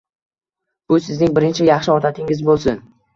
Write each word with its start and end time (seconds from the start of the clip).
Bu 0.93 0.97
sizning 1.07 1.35
birinchi 1.39 1.67
yaxshi 1.67 1.91
odatingiz 1.97 2.41
bo’lsin 2.49 2.81